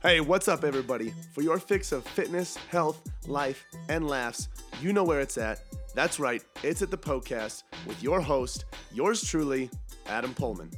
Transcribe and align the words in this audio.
Hey, 0.00 0.20
what's 0.20 0.46
up, 0.46 0.62
everybody? 0.62 1.12
For 1.34 1.42
your 1.42 1.58
fix 1.58 1.90
of 1.90 2.04
fitness, 2.04 2.56
health, 2.70 3.02
life, 3.26 3.66
and 3.88 4.06
laughs, 4.06 4.48
you 4.80 4.92
know 4.92 5.02
where 5.02 5.18
it's 5.18 5.36
at. 5.36 5.58
That's 5.92 6.20
right, 6.20 6.40
it's 6.62 6.82
at 6.82 6.92
the 6.92 6.96
Poecast 6.96 7.64
with 7.84 8.00
your 8.00 8.20
host, 8.20 8.64
yours 8.92 9.24
truly, 9.24 9.68
Adam 10.06 10.34
Poehlmann. 10.34 10.72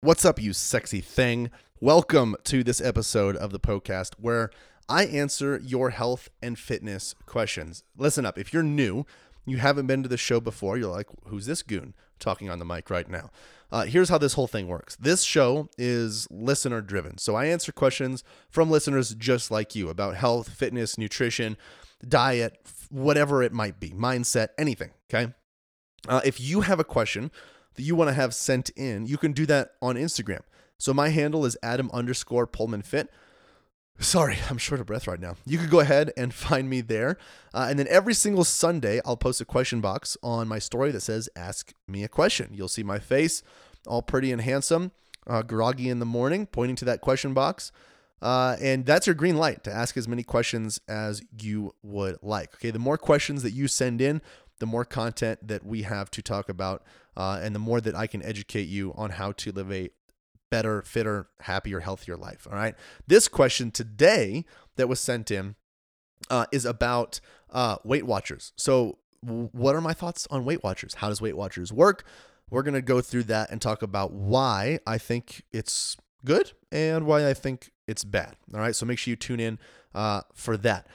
What's 0.00 0.24
up, 0.24 0.40
you 0.40 0.54
sexy 0.54 1.02
thing? 1.02 1.50
Welcome 1.82 2.36
to 2.44 2.64
this 2.64 2.80
episode 2.80 3.36
of 3.36 3.52
the 3.52 3.60
Poecast 3.60 4.14
where 4.18 4.48
I 4.88 5.06
answer 5.06 5.60
your 5.62 5.90
health 5.90 6.28
and 6.42 6.58
fitness 6.58 7.14
questions. 7.26 7.84
Listen 7.96 8.26
up, 8.26 8.38
if 8.38 8.52
you're 8.52 8.62
new, 8.62 9.04
you 9.46 9.58
haven't 9.58 9.86
been 9.86 10.02
to 10.02 10.08
the 10.08 10.16
show 10.16 10.40
before, 10.40 10.78
you're 10.78 10.90
like, 10.90 11.08
who's 11.26 11.46
this 11.46 11.62
goon 11.62 11.94
talking 12.18 12.48
on 12.50 12.58
the 12.58 12.64
mic 12.64 12.90
right 12.90 13.08
now? 13.08 13.30
Uh, 13.70 13.84
here's 13.84 14.10
how 14.10 14.18
this 14.18 14.34
whole 14.34 14.46
thing 14.46 14.68
works 14.68 14.96
this 14.96 15.22
show 15.22 15.68
is 15.78 16.28
listener 16.30 16.82
driven. 16.82 17.16
So 17.16 17.34
I 17.34 17.46
answer 17.46 17.72
questions 17.72 18.22
from 18.50 18.70
listeners 18.70 19.14
just 19.14 19.50
like 19.50 19.74
you 19.74 19.88
about 19.88 20.16
health, 20.16 20.50
fitness, 20.50 20.98
nutrition, 20.98 21.56
diet, 22.06 22.60
whatever 22.90 23.42
it 23.42 23.52
might 23.52 23.80
be, 23.80 23.90
mindset, 23.90 24.48
anything. 24.58 24.90
Okay. 25.12 25.32
Uh, 26.06 26.20
if 26.24 26.40
you 26.40 26.62
have 26.62 26.80
a 26.80 26.84
question 26.84 27.30
that 27.74 27.82
you 27.82 27.94
want 27.94 28.08
to 28.08 28.14
have 28.14 28.34
sent 28.34 28.68
in, 28.70 29.06
you 29.06 29.16
can 29.16 29.32
do 29.32 29.46
that 29.46 29.70
on 29.80 29.96
Instagram. 29.96 30.40
So 30.78 30.92
my 30.92 31.08
handle 31.08 31.46
is 31.46 31.56
Adam 31.62 31.90
underscore 31.92 32.46
Poehlmann 32.46 32.84
Fit. 32.84 33.08
Sorry, 33.98 34.38
I'm 34.50 34.58
short 34.58 34.80
of 34.80 34.86
breath 34.86 35.06
right 35.06 35.20
now. 35.20 35.36
You 35.46 35.58
could 35.58 35.70
go 35.70 35.80
ahead 35.80 36.12
and 36.16 36.34
find 36.48 36.68
me 36.68 36.80
there. 36.80 37.18
Uh, 37.54 37.66
and 37.70 37.78
then 37.78 37.86
every 37.88 38.14
single 38.14 38.44
Sunday, 38.44 39.00
I'll 39.04 39.16
post 39.16 39.40
a 39.40 39.44
question 39.44 39.80
box 39.80 40.16
on 40.22 40.48
my 40.48 40.58
story 40.58 40.90
that 40.90 41.00
says, 41.00 41.28
Ask 41.36 41.72
me 41.86 42.02
a 42.04 42.08
question. 42.08 42.50
You'll 42.52 42.68
see 42.68 42.82
my 42.82 42.98
face, 42.98 43.42
all 43.86 44.02
pretty 44.02 44.32
and 44.32 44.40
handsome, 44.40 44.92
uh, 45.26 45.42
groggy 45.42 45.88
in 45.88 45.98
the 45.98 46.06
morning, 46.06 46.46
pointing 46.46 46.76
to 46.76 46.84
that 46.86 47.00
question 47.00 47.32
box. 47.34 47.70
Uh, 48.20 48.56
and 48.60 48.86
that's 48.86 49.06
your 49.06 49.14
green 49.14 49.36
light 49.36 49.64
to 49.64 49.72
ask 49.72 49.96
as 49.96 50.06
many 50.06 50.22
questions 50.22 50.80
as 50.88 51.22
you 51.40 51.74
would 51.82 52.16
like. 52.22 52.54
Okay, 52.54 52.70
the 52.70 52.78
more 52.78 52.96
questions 52.96 53.42
that 53.42 53.50
you 53.50 53.66
send 53.66 54.00
in, 54.00 54.22
the 54.60 54.66
more 54.66 54.84
content 54.84 55.46
that 55.46 55.66
we 55.66 55.82
have 55.82 56.08
to 56.12 56.22
talk 56.22 56.48
about, 56.48 56.84
uh, 57.16 57.40
and 57.42 57.52
the 57.52 57.58
more 57.58 57.80
that 57.80 57.96
I 57.96 58.06
can 58.06 58.22
educate 58.24 58.68
you 58.68 58.94
on 58.96 59.10
how 59.10 59.32
to 59.32 59.50
live 59.50 59.72
a 59.72 59.90
better, 60.52 60.82
fitter, 60.82 61.28
happier, 61.40 61.80
healthier 61.80 62.14
life. 62.14 62.46
All 62.46 62.56
right. 62.56 62.74
This 63.06 63.26
question 63.26 63.70
today 63.70 64.44
that 64.76 64.86
was 64.86 65.00
sent 65.00 65.30
in 65.30 65.54
uh, 66.28 66.44
is 66.52 66.66
about 66.66 67.20
uh, 67.50 67.76
Weight 67.84 68.04
Watchers. 68.04 68.52
So, 68.54 68.98
w- 69.24 69.48
what 69.52 69.74
are 69.74 69.80
my 69.80 69.94
thoughts 69.94 70.28
on 70.30 70.44
Weight 70.44 70.62
Watchers? 70.62 70.94
How 70.96 71.08
does 71.08 71.22
Weight 71.22 71.38
Watchers 71.38 71.72
work? 71.72 72.04
We're 72.50 72.62
going 72.62 72.74
to 72.74 72.82
go 72.82 73.00
through 73.00 73.22
that 73.24 73.50
and 73.50 73.62
talk 73.62 73.80
about 73.80 74.12
why 74.12 74.78
I 74.86 74.98
think 74.98 75.42
it's 75.52 75.96
good 76.22 76.52
and 76.70 77.06
why 77.06 77.26
I 77.26 77.32
think 77.32 77.72
it's 77.88 78.04
bad. 78.04 78.36
All 78.52 78.60
right. 78.60 78.76
So, 78.76 78.84
make 78.84 78.98
sure 78.98 79.10
you 79.10 79.16
tune 79.16 79.40
in 79.40 79.58
uh, 79.94 80.20
for 80.34 80.58
that. 80.58 80.86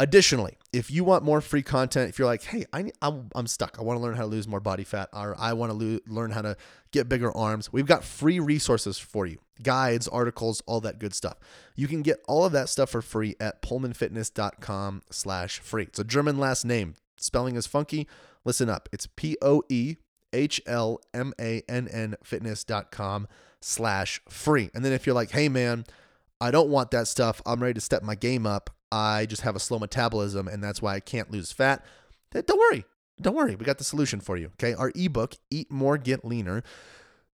Additionally, 0.00 0.58
if 0.72 0.92
you 0.92 1.02
want 1.02 1.24
more 1.24 1.40
free 1.40 1.62
content, 1.62 2.08
if 2.08 2.18
you're 2.18 2.26
like, 2.26 2.44
hey, 2.44 2.66
I, 2.72 2.92
I'm, 3.02 3.30
I'm 3.34 3.48
stuck, 3.48 3.78
I 3.78 3.82
want 3.82 3.98
to 3.98 4.02
learn 4.02 4.14
how 4.14 4.22
to 4.22 4.28
lose 4.28 4.46
more 4.46 4.60
body 4.60 4.84
fat, 4.84 5.08
or 5.12 5.34
I 5.36 5.54
want 5.54 5.72
to 5.72 5.76
lo- 5.76 5.98
learn 6.06 6.30
how 6.30 6.42
to 6.42 6.56
get 6.92 7.08
bigger 7.08 7.36
arms, 7.36 7.72
we've 7.72 7.86
got 7.86 8.04
free 8.04 8.38
resources 8.38 8.98
for 8.98 9.26
you 9.26 9.38
guides, 9.62 10.06
articles, 10.06 10.62
all 10.66 10.80
that 10.80 11.00
good 11.00 11.14
stuff. 11.14 11.36
You 11.74 11.88
can 11.88 12.02
get 12.02 12.22
all 12.28 12.44
of 12.44 12.52
that 12.52 12.68
stuff 12.68 12.90
for 12.90 13.02
free 13.02 13.34
at 13.40 13.60
poehlmannfitness.com 13.60 15.02
slash 15.10 15.58
free. 15.58 15.84
It's 15.84 15.98
a 15.98 16.04
German 16.04 16.38
last 16.38 16.64
name. 16.64 16.94
Spelling 17.16 17.56
is 17.56 17.66
funky. 17.66 18.06
Listen 18.44 18.70
up. 18.70 18.88
It's 18.92 19.08
P 19.08 19.36
O 19.42 19.62
E 19.68 19.96
H 20.32 20.60
L 20.66 21.00
M 21.12 21.32
A 21.40 21.62
N 21.68 21.88
N 21.88 22.14
fitness.com 22.22 23.26
slash 23.60 24.20
free. 24.28 24.70
And 24.74 24.84
then 24.84 24.92
if 24.92 25.06
you're 25.06 25.14
like, 25.14 25.32
hey, 25.32 25.48
man, 25.48 25.84
I 26.40 26.52
don't 26.52 26.68
want 26.68 26.92
that 26.92 27.08
stuff, 27.08 27.42
I'm 27.44 27.60
ready 27.60 27.74
to 27.74 27.80
step 27.80 28.04
my 28.04 28.14
game 28.14 28.46
up 28.46 28.70
I 28.90 29.26
just 29.26 29.42
have 29.42 29.56
a 29.56 29.60
slow 29.60 29.78
metabolism 29.78 30.48
and 30.48 30.62
that's 30.62 30.80
why 30.80 30.94
I 30.94 31.00
can't 31.00 31.30
lose 31.30 31.52
fat, 31.52 31.84
don't 32.32 32.58
worry. 32.58 32.84
Don't 33.20 33.34
worry. 33.34 33.56
We 33.56 33.64
got 33.64 33.78
the 33.78 33.84
solution 33.84 34.20
for 34.20 34.36
you. 34.36 34.46
Okay. 34.60 34.74
Our 34.74 34.92
ebook, 34.94 35.34
Eat 35.50 35.70
More, 35.70 35.98
Get 35.98 36.24
Leaner, 36.24 36.62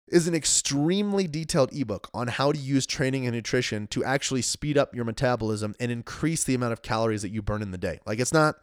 is 0.07 0.27
an 0.27 0.35
extremely 0.35 1.27
detailed 1.27 1.73
ebook 1.73 2.09
on 2.13 2.27
how 2.27 2.51
to 2.51 2.57
use 2.57 2.85
training 2.85 3.25
and 3.25 3.35
nutrition 3.35 3.87
to 3.87 4.03
actually 4.03 4.41
speed 4.41 4.77
up 4.77 4.93
your 4.95 5.05
metabolism 5.05 5.75
and 5.79 5.91
increase 5.91 6.43
the 6.43 6.55
amount 6.55 6.73
of 6.73 6.81
calories 6.81 7.21
that 7.21 7.29
you 7.29 7.41
burn 7.41 7.61
in 7.61 7.71
the 7.71 7.77
day. 7.77 7.99
Like 8.05 8.19
it's 8.19 8.33
not, 8.33 8.55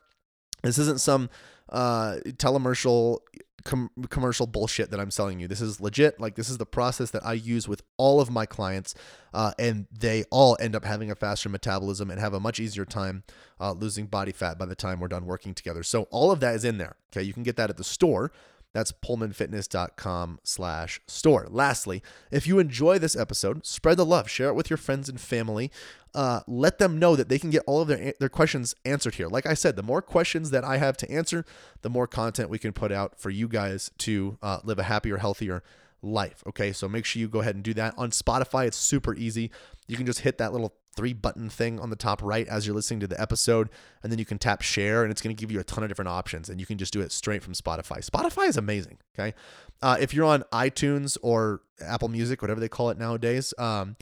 this 0.63 0.79
isn't 0.79 1.01
some 1.01 1.31
uh, 1.69 2.17
telemercial 2.25 3.21
com- 3.67 3.91
commercial 4.09 4.47
bullshit 4.47 4.91
that 4.91 5.01
I'm 5.01 5.11
selling 5.11 5.41
you. 5.41 5.49
This 5.49 5.61
is 5.61 5.81
legit. 5.81 6.19
Like 6.21 6.37
this 6.37 6.49
is 6.49 6.57
the 6.57 6.65
process 6.65 7.11
that 7.11 7.27
I 7.27 7.35
use 7.35 7.69
with 7.69 7.83
all 7.99 8.21
of 8.21 8.31
my 8.31 8.47
clients, 8.47 8.95
uh, 9.35 9.53
and 9.59 9.87
they 9.93 10.25
all 10.31 10.57
end 10.61 10.75
up 10.75 10.85
having 10.85 11.11
a 11.11 11.15
faster 11.15 11.49
metabolism 11.49 12.11
and 12.11 12.19
have 12.19 12.33
a 12.33 12.41
much 12.41 12.59
easier 12.61 12.85
time 12.85 13.25
uh, 13.61 13.73
losing 13.73 14.07
body 14.07 14.33
fat 14.33 14.59
by 14.59 14.65
the 14.65 14.75
time 14.75 15.01
we're 15.01 15.09
done 15.09 15.27
working 15.27 15.53
together. 15.53 15.83
So 15.83 16.05
all 16.11 16.31
of 16.31 16.41
that 16.41 16.55
is 16.55 16.65
in 16.65 16.79
there. 16.79 16.97
Okay, 17.13 17.23
you 17.23 17.35
can 17.35 17.43
get 17.43 17.57
that 17.57 17.69
at 17.69 17.77
the 17.77 17.85
store. 17.85 18.33
That's 18.77 18.93
poehlmannfitness.com 18.93 20.41
slash 20.43 21.01
store. 21.07 21.47
Lastly, 21.49 22.03
if 22.31 22.47
you 22.47 22.59
enjoy 22.59 22.99
this 22.99 23.17
episode, 23.17 23.65
spread 23.65 23.97
the 23.97 24.05
love, 24.05 24.29
share 24.29 24.51
it 24.51 24.55
with 24.55 24.69
your 24.69 24.77
friends 24.77 25.09
and 25.09 25.19
family. 25.19 25.71
Uh, 26.15 26.41
let 26.47 26.77
them 26.77 26.99
know 26.99 27.17
that 27.17 27.31
they 27.31 27.39
can 27.39 27.49
get 27.49 27.63
all 27.67 27.81
of 27.81 27.89
their, 27.89 28.13
their 28.21 28.29
questions 28.29 28.75
answered 28.85 29.15
here. 29.15 29.29
Like 29.29 29.47
I 29.47 29.55
said, 29.55 29.77
the 29.77 29.83
more 29.83 30.03
questions 30.03 30.51
that 30.51 30.63
I 30.63 30.77
have 30.77 30.99
to 30.99 31.11
answer, 31.11 31.47
the 31.81 31.89
more 31.89 32.07
content 32.07 32.51
we 32.51 32.59
can 32.59 32.75
put 32.75 32.93
out 32.93 33.19
for 33.19 33.31
you 33.31 33.49
guys 33.49 33.91
to 33.97 34.37
uh, 34.43 34.59
live 34.63 34.79
a 34.79 34.83
happier, 34.83 35.17
healthier 35.17 35.63
life. 36.03 36.43
Okay, 36.49 36.73
so 36.73 36.89
make 36.89 37.05
sure 37.05 37.21
you 37.21 37.29
go 37.29 37.41
ahead 37.41 37.55
and 37.55 37.65
do 37.65 37.75
that. 37.75 37.95
On 37.97 38.11
Spotify, 38.11 38.67
it's 38.67 38.77
super 38.77 39.15
easy. 39.15 39.51
You 39.89 39.97
can 39.97 40.07
just 40.07 40.21
hit 40.21 40.39
that 40.39 40.53
little 40.53 40.75
three 40.97 41.13
button 41.13 41.51
thing 41.51 41.79
on 41.79 41.91
the 41.91 41.97
top 41.97 42.23
right 42.23 42.49
as 42.49 42.67
you're 42.67 42.75
listening 42.75 43.01
to 43.01 43.07
the 43.07 43.21
episode. 43.21 43.69
And 44.03 44.11
then 44.11 44.19
you 44.19 44.25
can 44.25 44.39
tap 44.39 44.63
share 44.63 45.03
and 45.03 45.13
it's 45.13 45.21
going 45.21 45.35
to 45.35 45.41
give 45.41 45.53
you 45.53 45.61
a 45.61 45.65
ton 45.65 45.85
of 45.85 45.91
different 45.91 46.09
options. 46.09 46.49
And 46.49 46.59
you 46.59 46.67
can 46.67 46.79
just 46.79 46.93
do 46.93 47.01
it 47.01 47.13
straight 47.13 47.43
from 47.43 47.53
Spotify. 47.53 48.05
Spotify 48.09 48.49
is 48.49 48.57
amazing. 48.57 48.99
Okay. 49.19 49.35
Uh, 49.83 49.97
if 50.01 50.15
you're 50.15 50.25
on 50.25 50.43
iTunes 50.53 51.19
or 51.23 51.61
Apple 51.81 52.09
Music, 52.09 52.41
whatever 52.41 52.61
they 52.61 52.69
call 52.69 52.89
it 52.91 52.99
nowadays, 52.99 53.53
um, 53.59 53.97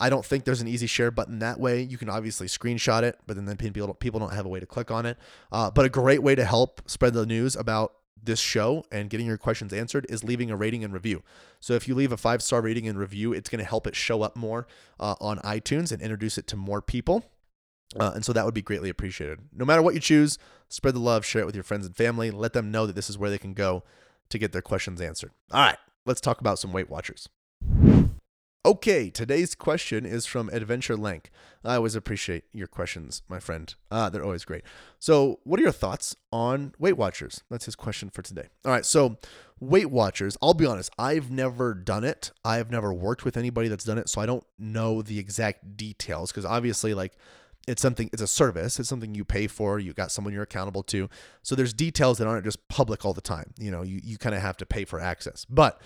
I 0.00 0.10
don't 0.10 0.24
think 0.24 0.44
there's 0.44 0.60
an 0.60 0.68
easy 0.68 0.86
share 0.86 1.10
button 1.10 1.40
that 1.40 1.58
way. 1.60 1.82
You 1.82 1.98
can 1.98 2.08
obviously 2.08 2.46
screenshot 2.46 3.02
it, 3.02 3.18
but 3.26 3.36
then, 3.36 3.44
then 3.44 3.56
people 3.56 3.86
don't, 3.86 3.98
people 3.98 4.20
don't 4.20 4.32
have 4.32 4.46
a 4.46 4.48
way 4.48 4.60
to 4.60 4.66
click 4.66 4.90
on 4.90 5.06
it. 5.06 5.18
Uh, 5.52 5.70
but 5.70 5.84
a 5.84 5.88
great 5.88 6.22
way 6.22 6.34
to 6.34 6.44
help 6.44 6.88
spread 6.88 7.14
the 7.14 7.26
news 7.26 7.56
about 7.56 7.92
this 8.28 8.38
show 8.38 8.84
and 8.92 9.10
getting 9.10 9.26
your 9.26 9.38
questions 9.38 9.72
answered 9.72 10.06
is 10.08 10.22
leaving 10.22 10.50
a 10.50 10.56
rating 10.56 10.84
and 10.84 10.92
review. 10.92 11.24
So 11.58 11.72
if 11.72 11.88
you 11.88 11.96
leave 11.96 12.12
a 12.12 12.16
five 12.16 12.42
star 12.42 12.60
rating 12.60 12.86
and 12.86 12.96
review, 12.96 13.32
it's 13.32 13.50
going 13.50 13.58
to 13.58 13.64
help 13.64 13.88
it 13.88 13.96
show 13.96 14.22
up 14.22 14.36
more 14.36 14.68
uh, 15.00 15.16
on 15.20 15.38
iTunes 15.38 15.90
and 15.90 16.00
introduce 16.00 16.38
it 16.38 16.46
to 16.48 16.56
more 16.56 16.80
people. 16.80 17.24
Uh, 17.98 18.12
and 18.14 18.24
so 18.24 18.32
that 18.34 18.44
would 18.44 18.54
be 18.54 18.62
greatly 18.62 18.90
appreciated. 18.90 19.40
No 19.52 19.64
matter 19.64 19.80
what 19.80 19.94
you 19.94 20.00
choose, 20.00 20.38
spread 20.68 20.94
the 20.94 21.00
love, 21.00 21.24
share 21.24 21.42
it 21.42 21.46
with 21.46 21.56
your 21.56 21.64
friends 21.64 21.86
and 21.86 21.96
family, 21.96 22.30
let 22.30 22.52
them 22.52 22.70
know 22.70 22.86
that 22.86 22.94
this 22.94 23.08
is 23.08 23.16
where 23.16 23.30
they 23.30 23.38
can 23.38 23.54
go 23.54 23.82
to 24.28 24.38
get 24.38 24.52
their 24.52 24.62
questions 24.62 25.00
answered. 25.00 25.32
All 25.50 25.60
right, 25.60 25.78
let's 26.04 26.20
talk 26.20 26.40
about 26.40 26.58
some 26.58 26.72
Weight 26.72 26.90
Watchers. 26.90 27.30
Okay, 28.66 29.08
today's 29.08 29.54
question 29.54 30.04
is 30.04 30.26
from 30.26 30.48
Adventure 30.48 30.96
Link. 30.96 31.30
I 31.64 31.76
always 31.76 31.94
appreciate 31.94 32.44
your 32.52 32.66
questions, 32.66 33.22
my 33.28 33.38
friend. 33.38 33.72
Uh, 33.88 34.10
they're 34.10 34.24
always 34.24 34.44
great. 34.44 34.64
So, 34.98 35.38
what 35.44 35.60
are 35.60 35.62
your 35.62 35.70
thoughts 35.70 36.16
on 36.32 36.74
Weight 36.76 36.96
Watchers? 36.96 37.44
That's 37.50 37.66
his 37.66 37.76
question 37.76 38.10
for 38.10 38.20
today. 38.20 38.48
All 38.64 38.72
right, 38.72 38.84
so 38.84 39.16
Weight 39.60 39.90
Watchers, 39.90 40.36
I'll 40.42 40.54
be 40.54 40.66
honest, 40.66 40.90
I've 40.98 41.30
never 41.30 41.72
done 41.72 42.02
it. 42.02 42.32
I've 42.44 42.70
never 42.70 42.92
worked 42.92 43.24
with 43.24 43.36
anybody 43.36 43.68
that's 43.68 43.84
done 43.84 43.96
it, 43.96 44.08
so 44.08 44.20
I 44.20 44.26
don't 44.26 44.44
know 44.58 45.02
the 45.02 45.20
exact 45.20 45.76
details 45.76 46.32
because 46.32 46.44
obviously, 46.44 46.94
like, 46.94 47.16
it's 47.68 47.82
something 47.82 48.08
it's 48.14 48.22
a 48.22 48.26
service 48.26 48.80
it's 48.80 48.88
something 48.88 49.14
you 49.14 49.26
pay 49.26 49.46
for 49.46 49.78
you 49.78 49.92
got 49.92 50.10
someone 50.10 50.32
you're 50.32 50.42
accountable 50.42 50.82
to 50.82 51.06
so 51.42 51.54
there's 51.54 51.74
details 51.74 52.16
that 52.16 52.26
aren't 52.26 52.42
just 52.42 52.66
public 52.68 53.04
all 53.04 53.12
the 53.12 53.20
time 53.20 53.52
you 53.58 53.70
know 53.70 53.82
you, 53.82 54.00
you 54.02 54.16
kind 54.16 54.34
of 54.34 54.40
have 54.40 54.56
to 54.56 54.64
pay 54.64 54.86
for 54.86 54.98
access 54.98 55.44
but 55.50 55.78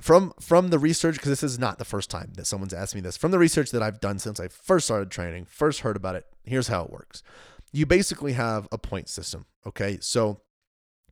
from 0.00 0.32
from 0.40 0.68
the 0.68 0.78
research 0.78 1.16
because 1.16 1.30
this 1.30 1.42
is 1.42 1.58
not 1.58 1.78
the 1.78 1.84
first 1.84 2.10
time 2.10 2.32
that 2.36 2.46
someone's 2.46 2.74
asked 2.74 2.94
me 2.94 3.00
this 3.00 3.16
from 3.16 3.30
the 3.30 3.38
research 3.38 3.70
that 3.70 3.82
i've 3.82 4.00
done 4.00 4.18
since 4.18 4.38
i 4.38 4.46
first 4.46 4.86
started 4.86 5.10
training 5.10 5.46
first 5.46 5.80
heard 5.80 5.96
about 5.96 6.14
it 6.14 6.26
here's 6.46 6.68
how 6.68 6.84
it 6.84 6.90
works. 6.90 7.22
You 7.72 7.84
basically 7.84 8.32
have 8.32 8.66
a 8.72 8.78
point 8.78 9.08
system 9.08 9.46
okay? 9.66 9.98
So 10.00 10.40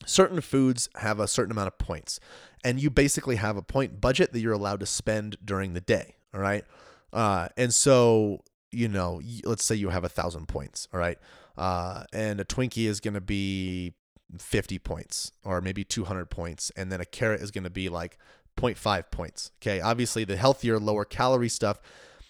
certain 0.06 0.40
foods 0.40 0.88
have 0.96 1.18
a 1.20 1.28
certain 1.28 1.52
amount 1.52 1.68
of 1.68 1.78
points 1.78 2.20
and 2.64 2.80
you 2.80 2.88
basically 2.88 3.36
have 3.36 3.56
a 3.56 3.62
point 3.62 4.00
budget 4.00 4.32
that 4.32 4.40
you're 4.40 4.52
allowed 4.52 4.80
to 4.80 4.86
spend 4.86 5.36
during 5.44 5.74
the 5.74 5.80
day 5.80 6.16
all 6.32 6.40
right? 6.40 6.64
Uh, 7.12 7.48
and 7.56 7.74
so 7.74 8.40
you 8.70 8.88
know 8.88 9.20
let's 9.44 9.64
say 9.64 9.74
you 9.74 9.90
have 9.90 10.04
a 10.04 10.08
thousand 10.08 10.46
points 10.46 10.88
all 10.94 11.00
right? 11.00 11.18
Uh, 11.56 12.04
and 12.12 12.40
a 12.40 12.44
twinkie 12.44 12.86
is 12.86 13.00
going 13.00 13.14
to 13.14 13.20
be 13.20 13.92
50 14.38 14.78
points 14.78 15.32
or 15.44 15.60
maybe 15.60 15.84
200 15.84 16.26
points 16.26 16.70
and 16.76 16.90
then 16.90 17.00
a 17.00 17.04
carrot 17.04 17.40
is 17.40 17.50
going 17.50 17.64
to 17.64 17.70
be 17.70 17.88
like 17.88 18.18
0.5 18.56 19.10
points. 19.10 19.50
Okay, 19.60 19.80
obviously 19.80 20.24
the 20.24 20.36
healthier, 20.36 20.78
lower 20.78 21.04
calorie 21.04 21.48
stuff 21.48 21.80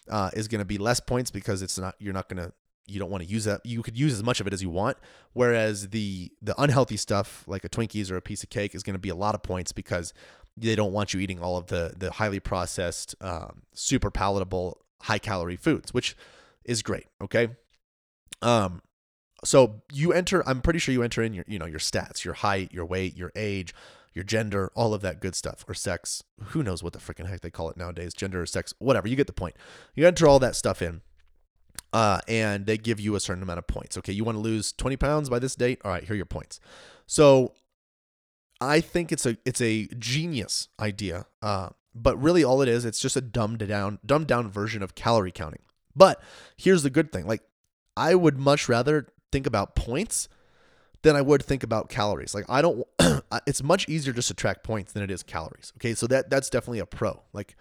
uh, 0.08 0.30
is 0.34 0.48
going 0.48 0.60
to 0.60 0.64
be 0.64 0.78
less 0.78 1.00
points 1.00 1.30
because 1.30 1.62
it's 1.62 1.78
not 1.78 1.94
you're 1.98 2.14
not 2.14 2.28
going 2.28 2.42
to 2.42 2.52
you 2.86 2.98
don't 2.98 3.10
want 3.10 3.22
to 3.22 3.28
use 3.28 3.44
that. 3.44 3.64
You 3.64 3.82
could 3.82 3.98
use 3.98 4.12
as 4.12 4.22
much 4.22 4.40
of 4.40 4.46
it 4.46 4.52
as 4.52 4.62
you 4.62 4.70
want. 4.70 4.98
Whereas 5.32 5.88
the 5.88 6.30
the 6.42 6.54
unhealthy 6.60 6.96
stuff, 6.96 7.44
like 7.46 7.64
a 7.64 7.68
Twinkies 7.68 8.10
or 8.10 8.16
a 8.16 8.22
piece 8.22 8.42
of 8.42 8.50
cake, 8.50 8.74
is 8.74 8.82
going 8.82 8.94
to 8.94 9.00
be 9.00 9.08
a 9.08 9.14
lot 9.14 9.34
of 9.34 9.42
points 9.42 9.72
because 9.72 10.12
they 10.56 10.76
don't 10.76 10.92
want 10.92 11.14
you 11.14 11.20
eating 11.20 11.40
all 11.40 11.56
of 11.56 11.66
the 11.66 11.94
the 11.96 12.12
highly 12.12 12.40
processed, 12.40 13.14
um, 13.20 13.62
super 13.72 14.10
palatable, 14.10 14.84
high 15.02 15.18
calorie 15.18 15.56
foods, 15.56 15.94
which 15.94 16.16
is 16.64 16.82
great. 16.82 17.06
Okay. 17.22 17.48
Um, 18.42 18.82
so 19.44 19.82
you 19.92 20.12
enter. 20.12 20.46
I'm 20.48 20.60
pretty 20.60 20.78
sure 20.78 20.92
you 20.92 21.02
enter 21.02 21.22
in 21.22 21.34
your 21.34 21.44
you 21.46 21.58
know 21.58 21.66
your 21.66 21.78
stats, 21.78 22.24
your 22.24 22.34
height, 22.34 22.72
your 22.72 22.84
weight, 22.84 23.16
your 23.16 23.32
age, 23.36 23.74
your 24.12 24.24
gender, 24.24 24.70
all 24.74 24.94
of 24.94 25.02
that 25.02 25.20
good 25.20 25.34
stuff, 25.34 25.64
or 25.68 25.74
sex. 25.74 26.22
Who 26.46 26.62
knows 26.62 26.82
what 26.82 26.92
the 26.92 26.98
freaking 26.98 27.28
heck 27.28 27.40
they 27.40 27.50
call 27.50 27.70
it 27.70 27.76
nowadays? 27.76 28.14
Gender 28.14 28.42
or 28.42 28.46
sex, 28.46 28.74
whatever. 28.78 29.08
You 29.08 29.16
get 29.16 29.26
the 29.26 29.32
point. 29.32 29.56
You 29.94 30.06
enter 30.06 30.26
all 30.26 30.38
that 30.38 30.56
stuff 30.56 30.82
in 30.82 31.02
uh, 31.94 32.20
and 32.26 32.66
they 32.66 32.76
give 32.76 32.98
you 32.98 33.14
a 33.14 33.20
certain 33.20 33.42
amount 33.42 33.58
of 33.58 33.66
points. 33.68 33.96
Okay, 33.96 34.12
you 34.12 34.24
want 34.24 34.36
to 34.36 34.40
lose 34.40 34.72
20 34.72 34.96
pounds 34.96 35.30
by 35.30 35.38
this 35.38 35.54
date? 35.54 35.80
All 35.84 35.92
right, 35.92 36.02
here 36.02 36.14
are 36.14 36.16
your 36.16 36.26
points. 36.26 36.58
So 37.06 37.54
I 38.60 38.80
think 38.80 39.12
it's 39.12 39.24
a 39.24 39.36
it's 39.44 39.60
a 39.60 39.86
genius 39.98 40.68
idea, 40.80 41.26
uh, 41.40 41.68
but 41.94 42.20
really 42.20 42.42
all 42.42 42.62
it 42.62 42.68
is, 42.68 42.84
it's 42.84 42.98
just 42.98 43.16
a 43.16 43.20
dumbed 43.20 43.66
down 43.68 44.00
dumbed 44.04 44.26
down 44.26 44.50
version 44.50 44.82
of 44.82 44.96
calorie 44.96 45.30
counting. 45.30 45.62
But 45.94 46.20
here's 46.56 46.82
the 46.82 46.90
good 46.90 47.12
thing: 47.12 47.28
like 47.28 47.42
I 47.96 48.16
would 48.16 48.38
much 48.38 48.68
rather 48.68 49.06
think 49.34 49.48
about 49.48 49.74
points 49.74 50.28
than 51.02 51.16
I 51.16 51.20
would 51.20 51.42
think 51.42 51.64
about 51.64 51.88
calories. 51.88 52.36
Like 52.36 52.44
I 52.48 52.62
don't, 52.62 52.86
it's 53.46 53.64
much 53.64 53.88
easier 53.88 54.12
just 54.12 54.28
to 54.28 54.34
track 54.34 54.62
points 54.62 54.92
than 54.92 55.02
it 55.02 55.10
is 55.10 55.24
calories. 55.24 55.72
Okay, 55.76 55.94
so 55.94 56.06
that 56.06 56.30
that's 56.30 56.48
definitely 56.48 56.78
a 56.78 56.86
pro. 56.86 57.20
Like 57.32 57.56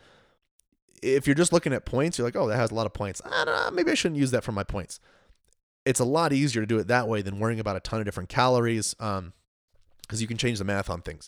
if 1.02 1.26
you're 1.26 1.36
just 1.36 1.52
looking 1.52 1.74
at 1.74 1.84
points, 1.84 2.18
you're 2.18 2.28
like, 2.28 2.36
oh, 2.36 2.48
that 2.48 2.58
has 2.58 2.70
a 2.70 2.76
lot 2.76 2.86
of 2.86 2.94
points. 2.94 3.22
I 3.26 3.44
don't 3.44 3.56
know, 3.56 3.72
maybe 3.72 3.90
I 3.90 3.96
shouldn't 3.96 4.20
use 4.20 4.30
that 4.32 4.44
for 4.44 4.52
my 4.52 4.64
points. 4.64 5.00
It's 5.84 6.00
a 6.00 6.06
lot 6.06 6.32
easier 6.32 6.62
to 6.62 6.68
do 6.68 6.78
it 6.78 6.88
that 6.88 7.08
way 7.08 7.24
than 7.24 7.40
worrying 7.40 7.60
about 7.60 7.76
a 7.76 7.80
ton 7.80 8.00
of 8.00 8.06
different 8.06 8.30
calories, 8.30 8.96
um 9.00 9.34
because 10.04 10.20
um, 10.20 10.22
you 10.22 10.28
can 10.28 10.38
change 10.38 10.60
the 10.60 10.66
math 10.66 10.90
on 10.90 11.02
things. 11.02 11.28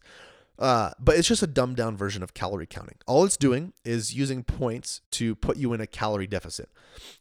Uh, 0.58 0.92
but 1.00 1.18
it's 1.18 1.28
just 1.28 1.44
a 1.44 1.48
dumbed 1.48 1.76
down 1.76 1.98
version 1.98 2.24
of 2.24 2.34
calorie 2.34 2.68
counting. 2.68 2.96
All 3.08 3.26
it's 3.26 3.36
doing 3.36 3.74
is 3.84 4.14
using 4.14 4.44
points 4.44 5.02
to 5.12 5.36
put 5.36 5.58
you 5.58 5.74
in 5.74 5.82
a 5.82 5.88
calorie 5.88 6.28
deficit. 6.28 6.70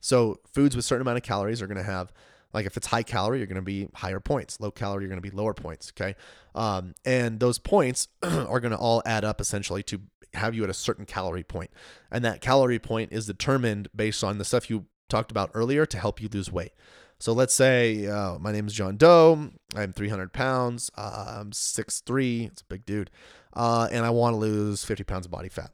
So 0.01 0.41
foods 0.53 0.77
with 0.77 0.85
certain 0.85 1.03
amount 1.03 1.17
of 1.17 1.25
calories 1.25 1.61
are 1.61 1.67
going 1.67 1.79
to 1.79 1.83
have, 1.83 2.13
like 2.55 2.65
if 2.65 2.77
it's 2.77 2.87
high 2.87 3.03
calorie, 3.03 3.39
you're 3.39 3.47
going 3.47 3.57
to 3.57 3.63
be 3.63 3.89
higher 3.95 4.21
points. 4.21 4.61
Low 4.61 4.71
calorie, 4.71 5.03
you're 5.03 5.11
going 5.11 5.23
to 5.23 5.29
be 5.29 5.37
lower 5.37 5.53
points. 5.53 5.93
Okay, 5.95 6.15
um, 6.55 6.95
and 7.05 7.41
those 7.41 7.59
points 7.59 8.09
are 8.23 8.61
going 8.61 8.73
to 8.73 8.79
all 8.79 9.03
add 9.05 9.25
up 9.25 9.41
essentially 9.41 9.83
to 9.83 10.01
have 10.35 10.55
you 10.55 10.65
at 10.65 10.71
a 10.71 10.75
certain 10.75 11.05
calorie 11.05 11.45
point. 11.45 11.71
And 12.11 12.25
that 12.25 12.41
calorie 12.41 12.79
point 12.79 13.13
is 13.13 13.27
determined 13.27 13.89
based 13.95 14.25
on 14.25 14.39
the 14.39 14.45
stuff 14.45 14.71
you 14.71 14.87
talked 15.09 15.31
about 15.31 15.51
earlier 15.55 15.87
to 15.87 15.99
help 15.99 16.21
you 16.21 16.29
lose 16.33 16.51
weight. 16.51 16.73
So 17.19 17.33
let's 17.33 17.55
say 17.55 18.07
uh, 18.07 18.39
my 18.39 18.53
name 18.53 18.67
is 18.67 18.75
John 18.75 18.97
Doe. 18.97 19.51
I'm 19.75 19.93
300 19.93 20.33
pounds. 20.33 20.91
Uh, 20.97 21.37
I'm 21.41 21.51
6'3. 21.53 22.49
It's 22.49 22.63
a 22.63 22.67
big 22.67 22.85
dude. 22.85 23.11
Uh, 23.53 23.89
and 23.91 24.05
I 24.05 24.11
want 24.11 24.35
to 24.35 24.39
lose 24.39 24.85
50 24.85 25.05
pounds 25.05 25.27
of 25.27 25.33
body 25.33 25.49
fat. 25.49 25.71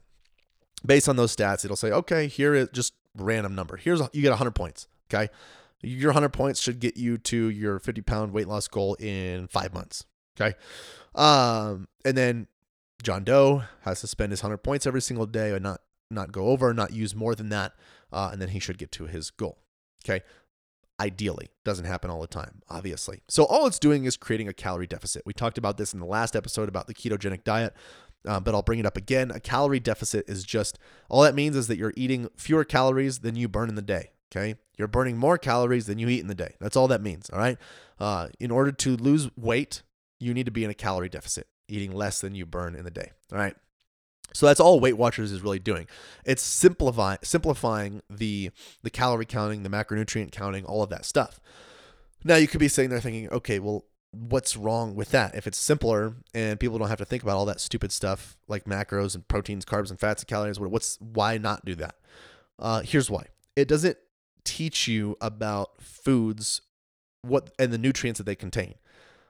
Based 0.85 1.09
on 1.09 1.15
those 1.15 1.35
stats, 1.35 1.65
it'll 1.65 1.75
say, 1.75 1.91
okay, 1.91 2.27
here 2.27 2.53
is 2.53 2.69
just 2.71 2.93
random 3.15 3.55
number. 3.55 3.77
Here's 3.77 4.01
you 4.13 4.21
get 4.21 4.29
100 4.29 4.51
points. 4.51 4.87
Okay. 5.13 5.29
Your 5.81 6.09
100 6.09 6.29
points 6.29 6.61
should 6.61 6.79
get 6.79 6.97
you 6.97 7.17
to 7.17 7.49
your 7.49 7.79
50 7.79 8.01
pound 8.01 8.33
weight 8.33 8.47
loss 8.47 8.67
goal 8.67 8.95
in 8.95 9.47
five 9.47 9.73
months. 9.73 10.05
Okay. 10.39 10.55
Um, 11.15 11.87
and 12.05 12.17
then 12.17 12.47
John 13.03 13.23
Doe 13.23 13.63
has 13.81 14.01
to 14.01 14.07
spend 14.07 14.31
his 14.31 14.43
100 14.43 14.57
points 14.59 14.85
every 14.85 15.01
single 15.01 15.25
day 15.25 15.51
and 15.51 15.63
not 15.63 15.81
not 16.09 16.31
go 16.31 16.47
over, 16.47 16.73
not 16.73 16.91
use 16.91 17.15
more 17.15 17.35
than 17.35 17.49
that, 17.49 17.73
uh, 18.11 18.29
and 18.33 18.41
then 18.41 18.49
he 18.49 18.59
should 18.59 18.77
get 18.77 18.91
to 18.91 19.05
his 19.05 19.31
goal. 19.31 19.59
Okay. 20.05 20.23
Ideally, 20.99 21.49
doesn't 21.63 21.85
happen 21.85 22.11
all 22.11 22.21
the 22.21 22.27
time, 22.27 22.61
obviously. 22.69 23.21
So 23.27 23.45
all 23.45 23.65
it's 23.65 23.79
doing 23.79 24.05
is 24.05 24.17
creating 24.17 24.47
a 24.47 24.53
calorie 24.53 24.85
deficit. 24.85 25.23
We 25.25 25.33
talked 25.33 25.57
about 25.57 25.77
this 25.77 25.93
in 25.93 25.99
the 25.99 26.05
last 26.05 26.35
episode 26.35 26.69
about 26.69 26.85
the 26.85 26.93
ketogenic 26.93 27.43
diet, 27.43 27.73
uh, 28.27 28.39
but 28.39 28.53
I'll 28.53 28.61
bring 28.61 28.77
it 28.77 28.85
up 28.85 28.97
again. 28.97 29.31
A 29.31 29.39
calorie 29.39 29.79
deficit 29.79 30.29
is 30.29 30.43
just 30.43 30.77
all 31.09 31.23
that 31.23 31.33
means 31.33 31.55
is 31.55 31.67
that 31.67 31.77
you're 31.77 31.93
eating 31.95 32.29
fewer 32.35 32.63
calories 32.63 33.19
than 33.19 33.35
you 33.35 33.47
burn 33.47 33.69
in 33.69 33.75
the 33.75 33.81
day. 33.81 34.11
Okay, 34.31 34.55
you're 34.77 34.87
burning 34.87 35.17
more 35.17 35.37
calories 35.37 35.87
than 35.87 35.99
you 35.99 36.07
eat 36.07 36.21
in 36.21 36.27
the 36.27 36.35
day. 36.35 36.55
That's 36.59 36.77
all 36.77 36.87
that 36.87 37.01
means. 37.01 37.29
All 37.29 37.39
right. 37.39 37.57
Uh, 37.99 38.29
in 38.39 38.49
order 38.49 38.71
to 38.71 38.95
lose 38.95 39.29
weight, 39.35 39.83
you 40.19 40.33
need 40.33 40.45
to 40.45 40.51
be 40.51 40.63
in 40.63 40.69
a 40.69 40.75
calorie 40.75 41.09
deficit 41.09 41.47
eating 41.67 41.91
less 41.91 42.21
than 42.21 42.35
you 42.35 42.45
burn 42.45 42.75
in 42.75 42.83
the 42.83 42.91
day. 42.91 43.11
All 43.31 43.37
right. 43.37 43.55
So 44.33 44.45
that's 44.45 44.59
all 44.59 44.79
Weight 44.79 44.97
Watchers 44.97 45.31
is 45.31 45.41
really 45.41 45.59
doing. 45.59 45.87
It's 46.25 46.41
simplifying 46.41 47.19
simplifying 47.23 48.01
the 48.09 48.51
the 48.83 48.89
calorie 48.89 49.25
counting, 49.25 49.63
the 49.63 49.69
macronutrient 49.69 50.31
counting, 50.31 50.65
all 50.65 50.83
of 50.83 50.89
that 50.89 51.05
stuff. 51.05 51.39
Now 52.23 52.35
you 52.35 52.47
could 52.47 52.59
be 52.59 52.67
sitting 52.67 52.89
there 52.89 53.01
thinking, 53.01 53.29
okay, 53.29 53.59
well, 53.59 53.85
what's 54.11 54.55
wrong 54.55 54.95
with 54.95 55.11
that? 55.11 55.35
If 55.35 55.47
it's 55.47 55.57
simpler 55.57 56.13
and 56.33 56.59
people 56.59 56.77
don't 56.77 56.89
have 56.89 56.99
to 56.99 57.05
think 57.05 57.23
about 57.23 57.35
all 57.35 57.45
that 57.45 57.59
stupid 57.59 57.91
stuff 57.91 58.37
like 58.47 58.65
macros 58.65 59.15
and 59.15 59.27
proteins, 59.27 59.65
carbs 59.65 59.89
and 59.89 59.99
fats 59.99 60.21
and 60.21 60.27
calories, 60.27 60.59
what's 60.59 60.97
why 61.01 61.37
not 61.37 61.65
do 61.65 61.75
that? 61.75 61.95
Uh, 62.59 62.81
here's 62.81 63.09
why. 63.09 63.25
It 63.55 63.67
doesn't 63.67 63.97
teach 64.43 64.87
you 64.87 65.17
about 65.21 65.81
foods 65.81 66.61
what 67.21 67.51
and 67.59 67.71
the 67.71 67.77
nutrients 67.77 68.17
that 68.17 68.25
they 68.25 68.35
contain. 68.35 68.75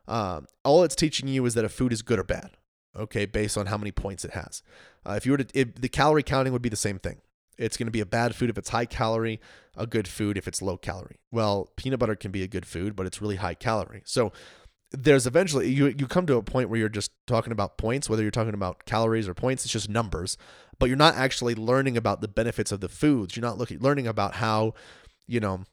Um, 0.07 0.47
all 0.63 0.83
it's 0.83 0.95
teaching 0.95 1.27
you 1.27 1.45
is 1.45 1.53
that 1.53 1.65
a 1.65 1.69
food 1.69 1.93
is 1.93 2.01
good 2.01 2.19
or 2.19 2.23
bad, 2.23 2.51
okay, 2.95 3.25
based 3.25 3.57
on 3.57 3.67
how 3.67 3.77
many 3.77 3.91
points 3.91 4.25
it 4.25 4.31
has. 4.31 4.63
Uh, 5.05 5.13
if 5.13 5.25
you 5.25 5.33
were 5.33 5.39
to, 5.39 5.59
it, 5.59 5.81
the 5.81 5.89
calorie 5.89 6.23
counting 6.23 6.53
would 6.53 6.61
be 6.61 6.69
the 6.69 6.75
same 6.75 6.99
thing. 6.99 7.21
It's 7.57 7.77
going 7.77 7.87
to 7.87 7.91
be 7.91 7.99
a 7.99 8.05
bad 8.05 8.33
food 8.33 8.49
if 8.49 8.57
it's 8.57 8.69
high 8.69 8.85
calorie, 8.85 9.39
a 9.75 9.85
good 9.85 10.07
food 10.07 10.37
if 10.37 10.47
it's 10.47 10.61
low 10.61 10.77
calorie. 10.77 11.19
Well, 11.31 11.69
peanut 11.75 11.99
butter 11.99 12.15
can 12.15 12.31
be 12.31 12.43
a 12.43 12.47
good 12.47 12.65
food, 12.65 12.95
but 12.95 13.05
it's 13.05 13.21
really 13.21 13.35
high 13.35 13.53
calorie. 13.53 14.01
So 14.05 14.31
there's 14.91 15.25
eventually 15.25 15.69
you 15.69 15.87
you 15.87 16.07
come 16.07 16.25
to 16.25 16.35
a 16.35 16.43
point 16.43 16.69
where 16.69 16.79
you're 16.79 16.89
just 16.89 17.11
talking 17.25 17.51
about 17.53 17.77
points, 17.77 18.09
whether 18.09 18.21
you're 18.21 18.31
talking 18.31 18.53
about 18.53 18.85
calories 18.85 19.27
or 19.27 19.33
points, 19.33 19.63
it's 19.63 19.71
just 19.71 19.89
numbers, 19.89 20.37
but 20.79 20.87
you're 20.87 20.97
not 20.97 21.15
actually 21.15 21.55
learning 21.55 21.97
about 21.97 22.21
the 22.21 22.27
benefits 22.27 22.71
of 22.71 22.81
the 22.81 22.89
foods. 22.89 23.35
You're 23.35 23.45
not 23.45 23.57
looking 23.57 23.79
learning 23.79 24.07
about 24.07 24.35
how, 24.35 24.73
you 25.31 25.39
know, 25.39 25.63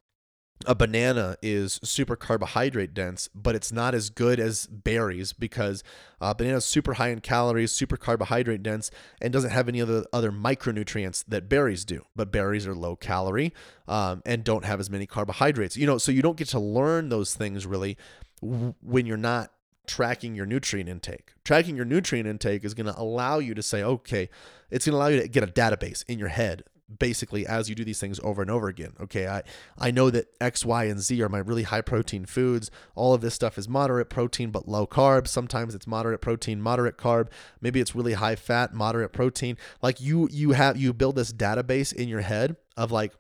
a 0.67 0.75
banana 0.75 1.37
is 1.43 1.81
super 1.83 2.17
carbohydrate 2.17 2.95
dense, 2.95 3.29
but 3.35 3.55
it's 3.55 3.73
not 3.73 3.95
as 3.95 4.11
good 4.11 4.41
as 4.41 4.67
berries 4.67 5.33
because 5.33 5.83
uh, 6.21 6.35
banana 6.35 6.57
is 6.57 6.65
super 6.65 6.95
high 6.95 7.09
in 7.09 7.21
calories, 7.21 7.73
super 7.73 7.97
carbohydrate 7.97 8.63
dense, 8.63 8.91
and 9.21 9.33
doesn't 9.33 9.51
have 9.51 9.69
any 9.69 9.81
of 9.81 9.89
the 9.89 10.07
other 10.13 10.33
micronutrients 10.33 11.25
that 11.29 11.49
berries 11.49 11.85
do. 11.85 12.05
But 12.17 12.33
berries 12.33 12.67
are 12.67 12.75
low 12.75 12.97
calorie 12.97 13.53
um, 13.87 14.23
and 14.25 14.43
don't 14.43 14.65
have 14.65 14.81
as 14.81 14.91
many 14.91 15.07
carbohydrates. 15.07 15.77
You 15.77 15.87
know, 15.87 15.99
so 15.99 16.13
you 16.13 16.23
don't 16.23 16.37
get 16.37 16.49
to 16.49 16.61
learn 16.61 17.09
those 17.09 17.35
things 17.35 17.67
really 17.67 17.97
when 18.41 19.07
you're 19.07 19.17
not 19.17 19.53
tracking 19.87 20.35
your 20.35 20.47
nutrient 20.47 20.89
intake. 20.89 21.33
Tracking 21.45 21.77
your 21.77 21.85
nutrient 21.85 22.29
intake 22.29 22.65
is 22.65 22.75
going 22.75 22.87
to 22.87 23.01
allow 23.01 23.39
you 23.39 23.55
to 23.55 23.63
say, 23.63 23.83
okay, 23.83 24.29
it's 24.71 24.87
going 24.87 24.93
to 24.93 24.99
allow 24.99 25.09
you 25.09 25.21
to 25.21 25.29
get 25.29 25.43
a 25.43 25.47
database 25.47 26.05
in 26.09 26.19
your 26.19 26.29
head 26.29 26.65
basically 26.99 27.47
as 27.47 27.69
you 27.69 27.75
do 27.75 27.85
these 27.85 28.01
things 28.01 28.21
over 28.23 28.43
and 28.43 28.51
over 28.51 28.69
again. 28.69 28.93
Okay, 29.01 29.27
I, 29.27 29.43
I 29.79 29.91
know 29.91 30.11
that 30.11 30.29
X, 30.41 30.65
Y, 30.65 30.85
and 30.85 31.01
Z 31.01 31.21
are 31.23 31.29
my 31.29 31.39
really 31.39 31.65
high 31.65 31.81
protein 31.81 32.25
foods. 32.25 32.71
All 32.95 33.15
of 33.15 33.21
this 33.21 33.35
stuff 33.35 33.59
is 33.59 33.69
moderate 33.69 34.09
protein 34.09 34.51
but 34.51 34.69
low 34.69 34.87
carb. 34.87 35.27
Sometimes 35.29 35.75
it's 35.75 35.87
moderate 35.87 36.21
protein, 36.21 36.61
moderate 36.61 36.97
carb. 36.97 37.29
Maybe 37.61 37.81
it's 37.81 37.95
really 37.95 38.15
high 38.15 38.37
fat, 38.37 38.75
moderate 38.75 39.13
protein. 39.13 39.57
Like 39.83 40.01
you 40.01 40.29
you 40.31 40.53
have 40.53 40.77
you 40.77 40.93
build 40.93 41.17
this 41.17 41.33
database 41.33 41.93
in 41.93 42.09
your 42.09 42.23
head 42.23 42.57
of 42.77 42.91
like 42.91 43.13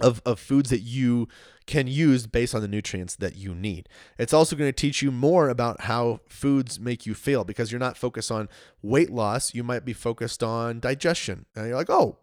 of, 0.00 0.20
of 0.26 0.38
foods 0.38 0.70
that 0.70 0.80
you 0.80 1.28
can 1.66 1.86
use 1.86 2.26
based 2.26 2.54
on 2.54 2.60
the 2.60 2.68
nutrients 2.68 3.16
that 3.16 3.36
you 3.36 3.54
need. 3.54 3.88
It's 4.18 4.32
also 4.32 4.54
going 4.54 4.68
to 4.68 4.76
teach 4.76 5.02
you 5.02 5.10
more 5.10 5.48
about 5.48 5.82
how 5.82 6.20
foods 6.28 6.78
make 6.78 7.06
you 7.06 7.14
feel 7.14 7.44
because 7.44 7.72
you're 7.72 7.78
not 7.78 7.96
focused 7.96 8.30
on 8.30 8.48
weight 8.82 9.10
loss. 9.10 9.54
You 9.54 9.64
might 9.64 9.84
be 9.84 9.92
focused 9.92 10.42
on 10.42 10.80
digestion. 10.80 11.46
And 11.56 11.68
you're 11.68 11.76
like, 11.76 11.90
oh, 11.90 12.18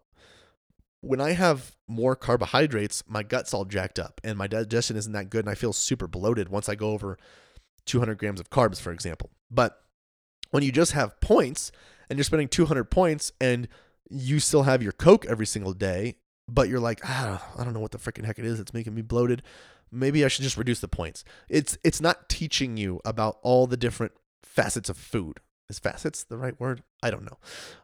when 1.04 1.20
I 1.20 1.32
have 1.32 1.76
more 1.86 2.16
carbohydrates, 2.16 3.02
my 3.06 3.22
gut's 3.22 3.52
all 3.52 3.64
jacked 3.64 3.98
up 3.98 4.20
and 4.24 4.38
my 4.38 4.46
digestion 4.46 4.96
isn't 4.96 5.12
that 5.12 5.30
good 5.30 5.44
and 5.44 5.50
I 5.50 5.54
feel 5.54 5.72
super 5.72 6.06
bloated 6.06 6.48
once 6.48 6.68
I 6.68 6.74
go 6.74 6.90
over 6.90 7.18
200 7.86 8.16
grams 8.18 8.40
of 8.40 8.50
carbs, 8.50 8.80
for 8.80 8.92
example. 8.92 9.30
But 9.50 9.78
when 10.50 10.62
you 10.62 10.72
just 10.72 10.92
have 10.92 11.20
points 11.20 11.70
and 12.08 12.18
you're 12.18 12.24
spending 12.24 12.48
200 12.48 12.84
points 12.84 13.32
and 13.40 13.68
you 14.08 14.40
still 14.40 14.62
have 14.62 14.82
your 14.82 14.92
Coke 14.92 15.26
every 15.26 15.46
single 15.46 15.72
day, 15.72 16.16
but 16.48 16.68
you're 16.68 16.80
like, 16.80 17.00
ah, 17.04 17.46
I 17.58 17.64
don't 17.64 17.74
know 17.74 17.80
what 17.80 17.90
the 17.90 17.98
freaking 17.98 18.24
heck 18.24 18.38
it 18.38 18.44
is. 18.44 18.60
It's 18.60 18.74
making 18.74 18.94
me 18.94 19.02
bloated. 19.02 19.42
Maybe 19.90 20.24
I 20.24 20.28
should 20.28 20.42
just 20.42 20.56
reduce 20.56 20.80
the 20.80 20.88
points. 20.88 21.24
It's 21.48 21.78
it's 21.84 22.00
not 22.00 22.28
teaching 22.28 22.76
you 22.76 23.00
about 23.04 23.38
all 23.42 23.66
the 23.66 23.76
different 23.76 24.12
facets 24.42 24.88
of 24.88 24.96
food. 24.96 25.40
Is 25.70 25.78
facets 25.78 26.24
the 26.24 26.36
right 26.36 26.58
word? 26.60 26.82
I 27.02 27.10
don't 27.10 27.24
know. 27.24 27.38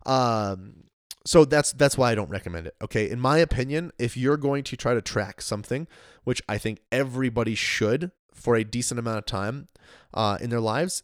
Um, 0.04 0.84
so 1.24 1.44
that's 1.44 1.72
that's 1.72 1.98
why 1.98 2.10
I 2.10 2.14
don't 2.14 2.30
recommend 2.30 2.66
it. 2.66 2.74
Okay, 2.82 3.08
in 3.08 3.20
my 3.20 3.38
opinion, 3.38 3.92
if 3.98 4.16
you're 4.16 4.36
going 4.36 4.64
to 4.64 4.76
try 4.76 4.94
to 4.94 5.02
track 5.02 5.42
something, 5.42 5.86
which 6.24 6.42
I 6.48 6.58
think 6.58 6.80
everybody 6.90 7.54
should 7.54 8.10
for 8.34 8.56
a 8.56 8.64
decent 8.64 8.98
amount 8.98 9.18
of 9.18 9.26
time 9.26 9.68
uh, 10.14 10.38
in 10.40 10.50
their 10.50 10.60
lives, 10.60 11.02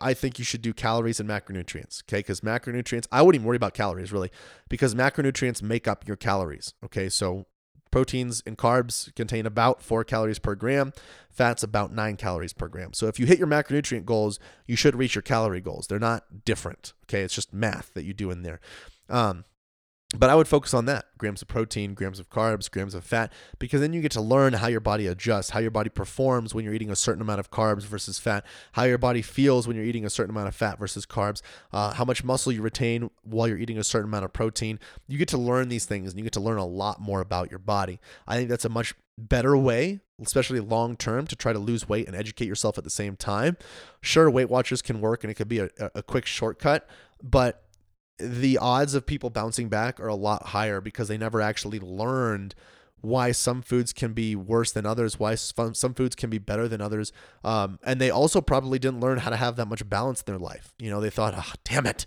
I 0.00 0.14
think 0.14 0.38
you 0.38 0.44
should 0.44 0.62
do 0.62 0.72
calories 0.72 1.20
and 1.20 1.28
macronutrients. 1.28 2.02
Okay, 2.04 2.20
because 2.20 2.40
macronutrients, 2.40 3.06
I 3.12 3.22
wouldn't 3.22 3.40
even 3.40 3.46
worry 3.46 3.56
about 3.56 3.74
calories 3.74 4.12
really, 4.12 4.30
because 4.68 4.94
macronutrients 4.94 5.62
make 5.62 5.86
up 5.86 6.06
your 6.06 6.16
calories. 6.16 6.74
Okay, 6.84 7.08
so 7.08 7.46
Proteins 7.90 8.42
and 8.44 8.58
carbs 8.58 9.14
contain 9.14 9.46
about 9.46 9.82
four 9.82 10.04
calories 10.04 10.38
per 10.38 10.54
gram, 10.54 10.92
fats 11.30 11.62
about 11.62 11.92
nine 11.92 12.16
calories 12.16 12.52
per 12.52 12.68
gram. 12.68 12.92
So 12.92 13.06
if 13.06 13.18
you 13.18 13.26
hit 13.26 13.38
your 13.38 13.48
macronutrient 13.48 14.04
goals, 14.04 14.38
you 14.66 14.76
should 14.76 14.94
reach 14.94 15.14
your 15.14 15.22
calorie 15.22 15.60
goals. 15.60 15.86
They're 15.86 15.98
not 15.98 16.44
different. 16.44 16.92
Okay. 17.06 17.22
It's 17.22 17.34
just 17.34 17.52
math 17.52 17.94
that 17.94 18.04
you 18.04 18.12
do 18.12 18.30
in 18.30 18.42
there. 18.42 18.60
Um, 19.08 19.44
but 20.16 20.30
I 20.30 20.34
would 20.34 20.48
focus 20.48 20.72
on 20.72 20.86
that 20.86 21.04
grams 21.18 21.42
of 21.42 21.48
protein, 21.48 21.92
grams 21.92 22.18
of 22.18 22.30
carbs, 22.30 22.70
grams 22.70 22.94
of 22.94 23.04
fat, 23.04 23.30
because 23.58 23.82
then 23.82 23.92
you 23.92 24.00
get 24.00 24.12
to 24.12 24.22
learn 24.22 24.54
how 24.54 24.68
your 24.68 24.80
body 24.80 25.06
adjusts, 25.06 25.50
how 25.50 25.60
your 25.60 25.70
body 25.70 25.90
performs 25.90 26.54
when 26.54 26.64
you're 26.64 26.72
eating 26.72 26.90
a 26.90 26.96
certain 26.96 27.20
amount 27.20 27.40
of 27.40 27.50
carbs 27.50 27.82
versus 27.82 28.18
fat, 28.18 28.46
how 28.72 28.84
your 28.84 28.96
body 28.96 29.20
feels 29.20 29.66
when 29.66 29.76
you're 29.76 29.84
eating 29.84 30.06
a 30.06 30.10
certain 30.10 30.30
amount 30.30 30.48
of 30.48 30.54
fat 30.54 30.78
versus 30.78 31.04
carbs, 31.04 31.42
uh, 31.74 31.92
how 31.92 32.06
much 32.06 32.24
muscle 32.24 32.50
you 32.50 32.62
retain 32.62 33.10
while 33.22 33.46
you're 33.46 33.58
eating 33.58 33.76
a 33.76 33.84
certain 33.84 34.08
amount 34.08 34.24
of 34.24 34.32
protein. 34.32 34.78
You 35.08 35.18
get 35.18 35.28
to 35.28 35.38
learn 35.38 35.68
these 35.68 35.84
things 35.84 36.12
and 36.12 36.18
you 36.18 36.24
get 36.24 36.32
to 36.32 36.40
learn 36.40 36.58
a 36.58 36.66
lot 36.66 37.02
more 37.02 37.20
about 37.20 37.50
your 37.50 37.58
body. 37.58 38.00
I 38.26 38.36
think 38.36 38.48
that's 38.48 38.64
a 38.64 38.70
much 38.70 38.94
better 39.18 39.58
way, 39.58 40.00
especially 40.24 40.60
long 40.60 40.96
term, 40.96 41.26
to 41.26 41.36
try 41.36 41.52
to 41.52 41.58
lose 41.58 41.86
weight 41.86 42.06
and 42.06 42.16
educate 42.16 42.46
yourself 42.46 42.78
at 42.78 42.84
the 42.84 42.90
same 42.90 43.14
time. 43.14 43.58
Sure, 44.00 44.30
Weight 44.30 44.48
Watchers 44.48 44.80
can 44.80 45.02
work 45.02 45.22
and 45.22 45.30
it 45.30 45.34
could 45.34 45.48
be 45.48 45.58
a, 45.58 45.68
a 45.94 46.02
quick 46.02 46.24
shortcut, 46.24 46.88
but 47.22 47.67
the 48.18 48.58
odds 48.58 48.94
of 48.94 49.06
people 49.06 49.30
bouncing 49.30 49.68
back 49.68 50.00
are 50.00 50.08
a 50.08 50.14
lot 50.14 50.48
higher 50.48 50.80
because 50.80 51.08
they 51.08 51.18
never 51.18 51.40
actually 51.40 51.78
learned 51.78 52.54
why 53.00 53.30
some 53.30 53.62
foods 53.62 53.92
can 53.92 54.12
be 54.12 54.34
worse 54.34 54.72
than 54.72 54.84
others, 54.84 55.18
why 55.18 55.34
some, 55.36 55.72
foods 55.94 56.16
can 56.16 56.30
be 56.30 56.38
better 56.38 56.66
than 56.66 56.80
others. 56.80 57.12
Um, 57.44 57.78
and 57.84 58.00
they 58.00 58.10
also 58.10 58.40
probably 58.40 58.78
didn't 58.78 59.00
learn 59.00 59.18
how 59.18 59.30
to 59.30 59.36
have 59.36 59.56
that 59.56 59.66
much 59.66 59.88
balance 59.88 60.20
in 60.20 60.32
their 60.32 60.38
life. 60.38 60.74
You 60.78 60.90
know, 60.90 61.00
they 61.00 61.10
thought, 61.10 61.34
oh, 61.36 61.52
damn 61.64 61.86
it, 61.86 62.06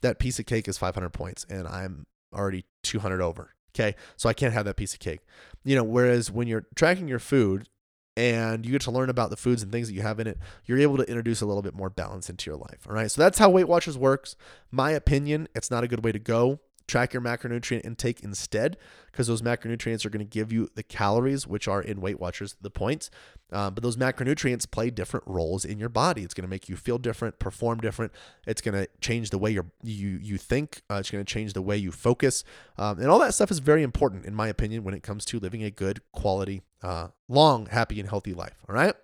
that 0.00 0.18
piece 0.18 0.38
of 0.38 0.46
cake 0.46 0.68
is 0.68 0.78
500 0.78 1.10
points 1.10 1.44
and 1.50 1.66
I'm 1.66 2.06
already 2.32 2.64
200 2.84 3.20
over. 3.20 3.54
Okay. 3.74 3.96
So 4.16 4.28
I 4.28 4.32
can't 4.32 4.54
have 4.54 4.64
that 4.64 4.76
piece 4.76 4.94
of 4.94 5.00
cake. 5.00 5.20
You 5.64 5.76
know, 5.76 5.84
whereas 5.84 6.30
when 6.30 6.46
you're 6.48 6.66
tracking 6.74 7.08
your 7.08 7.18
food 7.18 7.68
and 8.18 8.66
you 8.66 8.72
get 8.72 8.82
to 8.82 8.90
learn 8.90 9.10
about 9.10 9.30
the 9.30 9.36
foods 9.36 9.62
and 9.62 9.70
things 9.70 9.86
that 9.86 9.94
you 9.94 10.02
have 10.02 10.18
in 10.18 10.26
it, 10.26 10.38
you're 10.64 10.80
able 10.80 10.96
to 10.96 11.04
introduce 11.04 11.40
a 11.40 11.46
little 11.46 11.62
bit 11.62 11.72
more 11.72 11.88
balance 11.88 12.28
into 12.28 12.50
your 12.50 12.58
life. 12.58 12.84
All 12.88 12.92
right. 12.92 13.08
So 13.08 13.22
that's 13.22 13.38
how 13.38 13.48
Weight 13.48 13.68
Watchers 13.68 13.96
works. 13.96 14.34
My 14.72 14.90
opinion, 14.90 15.46
it's 15.54 15.70
not 15.70 15.84
a 15.84 15.88
good 15.88 16.02
way 16.02 16.10
to 16.10 16.18
go 16.18 16.58
track 16.88 17.12
your 17.12 17.22
macronutrient 17.22 17.84
intake 17.84 18.20
instead 18.20 18.76
because 19.12 19.26
those 19.26 19.42
macronutrients 19.42 20.04
are 20.04 20.10
going 20.10 20.24
to 20.24 20.28
give 20.28 20.50
you 20.50 20.68
the 20.74 20.82
calories 20.82 21.46
which 21.46 21.68
are 21.68 21.82
in 21.82 22.00
weight 22.00 22.18
watchers 22.18 22.56
the 22.60 22.70
points. 22.70 23.10
Um, 23.52 23.74
but 23.74 23.82
those 23.82 23.96
macronutrients 23.96 24.68
play 24.68 24.90
different 24.90 25.24
roles 25.26 25.64
in 25.64 25.78
your 25.78 25.88
body. 25.88 26.22
It's 26.22 26.34
going 26.34 26.46
to 26.46 26.50
make 26.50 26.68
you 26.68 26.76
feel 26.76 26.98
different 26.98 27.38
perform 27.38 27.78
different. 27.78 28.12
It's 28.46 28.60
going 28.60 28.74
to 28.74 28.88
change 29.00 29.30
the 29.30 29.38
way 29.38 29.52
you 29.52 29.70
you 29.82 30.18
you 30.20 30.38
think. 30.38 30.82
Uh, 30.90 30.96
it's 30.96 31.10
going 31.10 31.24
to 31.24 31.32
change 31.32 31.52
the 31.52 31.62
way 31.62 31.76
you 31.76 31.92
focus. 31.92 32.42
Um, 32.76 32.98
and 32.98 33.08
all 33.08 33.18
that 33.20 33.34
stuff 33.34 33.50
is 33.50 33.60
very 33.60 33.82
important 33.82 34.24
in 34.24 34.34
my 34.34 34.48
opinion 34.48 34.82
when 34.82 34.94
it 34.94 35.02
comes 35.02 35.24
to 35.26 35.38
living 35.38 35.62
a 35.62 35.70
good 35.70 36.00
quality 36.12 36.62
uh, 36.82 37.08
long 37.28 37.66
happy 37.66 38.00
and 38.00 38.08
healthy 38.08 38.34
life 38.34 38.64
all 38.68 38.74
right? 38.74 38.94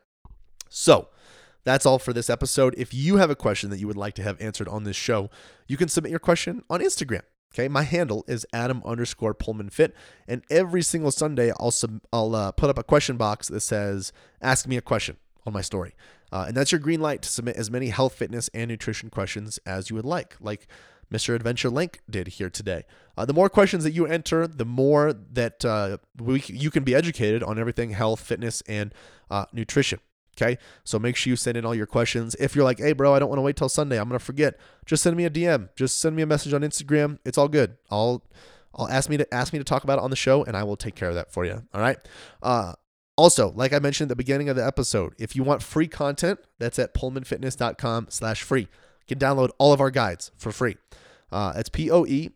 So 0.69 1.09
that's 1.65 1.87
all 1.87 1.99
for 1.99 2.13
this 2.13 2.29
episode. 2.29 2.75
If 2.77 2.93
you 2.93 3.17
have 3.17 3.31
a 3.31 3.37
question 3.37 3.71
that 3.71 3.79
you 3.79 3.87
would 3.87 3.97
like 3.97 4.15
to 4.15 4.23
have 4.23 4.41
answered 4.41 4.69
on 4.69 4.85
this 4.85 4.97
show, 4.97 5.31
you 5.67 5.77
can 5.77 5.89
submit 5.89 6.11
your 6.11 6.21
question 6.21 6.63
on 6.69 6.81
Instagram 6.81 7.23
Okay, 7.55 7.69
my 7.69 7.83
handle 7.85 8.25
is 8.27 8.45
Adam 8.53 8.83
underscore 8.85 9.33
Poehlmann 9.33 9.71
Fit, 9.71 9.95
and 10.27 10.43
every 10.51 10.83
single 10.83 11.13
Sunday 11.13 11.53
I'll 11.61 11.71
sub, 11.71 12.01
I'll 12.13 12.35
uh, 12.35 12.51
put 12.51 12.69
up 12.69 12.79
a 12.79 12.83
question 12.83 13.17
box 13.17 13.47
that 13.47 13.61
says 13.61 14.13
"Ask 14.43 14.67
me 14.67 14.77
a 14.77 14.83
question" 14.83 15.19
on 15.47 15.53
my 15.53 15.61
story, 15.61 15.95
uh, 16.33 16.47
and 16.49 16.57
that's 16.57 16.73
your 16.73 16.81
green 16.81 17.01
light 17.01 17.23
to 17.23 17.29
submit 17.29 17.55
as 17.55 17.71
many 17.71 17.91
health, 17.91 18.15
fitness, 18.15 18.51
and 18.55 18.69
nutrition 18.69 19.09
questions 19.09 19.61
as 19.65 19.89
you 19.89 19.95
would 19.95 20.05
like, 20.05 20.37
like 20.41 20.67
Mr. 21.13 21.33
Adventure 21.37 21.71
Link 21.71 22.01
did 22.11 22.27
here 22.27 22.51
today. 22.51 22.83
Uh, 23.17 23.25
the 23.25 23.33
more 23.33 23.49
questions 23.49 23.85
that 23.85 23.93
you 23.93 24.05
enter, 24.05 24.49
the 24.49 24.65
more 24.65 25.13
that 25.13 25.65
uh, 25.65 25.99
we, 26.19 26.43
you 26.49 26.73
can 26.73 26.83
be 26.83 26.93
educated 26.93 27.45
on 27.45 27.57
everything 27.57 27.91
health, 27.91 28.19
fitness, 28.19 28.63
and 28.67 28.93
uh, 29.31 29.45
nutrition. 29.53 30.01
Okay. 30.37 30.59
So 30.85 30.99
make 30.99 31.17
sure 31.17 31.31
you 31.31 31.37
send 31.37 31.57
in 31.57 31.65
all 31.65 31.75
your 31.75 31.87
questions. 31.87 32.35
If 32.41 32.55
you're 32.55 32.65
like, 32.65 32.79
hey, 32.79 32.93
bro, 32.93 33.15
I 33.15 33.19
don't 33.19 33.29
want 33.29 33.39
to 33.39 33.43
wait 33.43 33.57
till 33.57 33.69
Sunday, 33.69 33.99
I'm 33.99 34.09
going 34.09 34.19
to 34.19 34.25
forget, 34.25 34.59
just 34.87 35.03
send 35.03 35.17
me 35.17 35.25
a 35.25 35.31
DM. 35.31 35.69
Just 35.77 35.99
send 35.99 36.17
me 36.17 36.23
a 36.23 36.27
message 36.27 36.53
on 36.53 36.63
Instagram. 36.63 37.19
It's 37.25 37.39
all 37.39 37.49
good. 37.49 37.77
I'll, 37.91 38.25
I'll 38.75 38.89
ask 38.89 39.09
me 39.09 39.17
to 39.17 39.35
ask 39.35 39.53
me 39.53 39.59
to 39.59 39.65
talk 39.65 39.85
about 39.85 39.99
it 39.99 40.03
on 40.03 40.11
the 40.11 40.17
show 40.17 40.43
and 40.45 40.57
I 40.57 40.65
will 40.65 40.77
take 40.77 40.95
care 40.95 41.09
of 41.09 41.15
that 41.15 41.31
for 41.31 41.45
you. 41.45 41.63
All 41.73 41.81
right. 41.81 41.99
Uh, 42.43 42.75
also, 43.17 43.53
like 43.53 43.73
I 43.73 43.79
mentioned 43.79 44.11
at 44.11 44.11
the 44.11 44.17
beginning 44.17 44.49
of 44.49 44.57
the 44.57 44.67
episode, 44.67 45.15
if 45.19 45.37
you 45.37 45.45
want 45.45 45.63
free 45.63 45.87
content, 45.87 46.41
that's 46.59 46.81
at 46.81 46.95
poehlmannfitness.com 46.95 48.09
slash 48.11 48.43
free. 48.43 48.63
You 48.63 49.17
can 49.17 49.19
download 49.19 49.51
all 49.59 49.73
of 49.73 49.81
our 49.81 49.91
guides 49.91 50.33
for 50.37 50.51
free. 50.51 50.77
Uh, 51.31 51.53
it's 51.57 51.69
P-O-E-H-L-M-A-N-N 51.69 52.31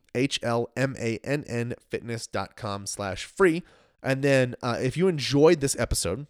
fitness.com 1.89 2.87
slash 2.87 3.25
free. 3.25 3.63
And 4.03 4.23
then 4.23 4.55
uh, 4.63 4.79
if 4.81 4.97
you 4.97 5.09
enjoyed 5.09 5.61
this 5.61 5.77
episode, 5.79 6.27